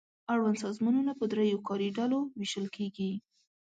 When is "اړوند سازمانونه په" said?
0.33-1.25